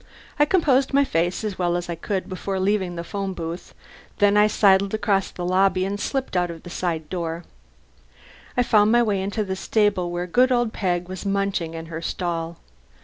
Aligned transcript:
I 0.39 0.45
composed 0.45 0.95
my 0.95 1.03
face 1.03 1.43
as 1.43 1.59
well 1.59 1.75
as 1.77 1.87
I 1.87 1.93
could 1.93 2.27
before 2.27 2.59
leaving 2.59 2.95
the 2.95 3.03
'phone 3.03 3.33
booth; 3.33 3.75
then 4.17 4.35
I 4.35 4.47
sidled 4.47 4.95
across 4.95 5.29
the 5.29 5.45
lobby 5.45 5.85
and 5.85 5.99
slipped 5.99 6.35
out 6.35 6.49
of 6.49 6.63
the 6.63 6.71
side 6.71 7.07
door. 7.07 7.43
I 8.57 8.63
found 8.63 8.91
my 8.91 9.03
way 9.03 9.21
into 9.21 9.43
the 9.43 9.55
stable, 9.55 10.09
where 10.09 10.25
good 10.25 10.51
old 10.51 10.73
Peg 10.73 11.07
was 11.07 11.23
munching 11.23 11.75
in 11.75 11.85
her 11.85 12.01
stall. 12.01 12.57